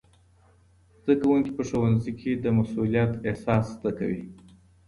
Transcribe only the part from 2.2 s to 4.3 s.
د مسئولیت احساس زده کوي.